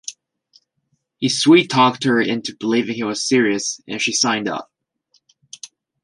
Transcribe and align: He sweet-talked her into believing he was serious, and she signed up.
He 1.19 1.29
sweet-talked 1.29 2.05
her 2.05 2.19
into 2.19 2.55
believing 2.55 2.95
he 2.95 3.03
was 3.03 3.23
serious, 3.23 3.79
and 3.87 4.01
she 4.01 4.11
signed 4.13 4.47
up. 4.47 4.71